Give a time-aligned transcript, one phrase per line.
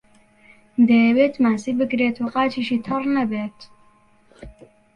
[0.89, 3.57] دەیەوێت ماسی بگرێت و قاچیشی تەڕ نەبێت.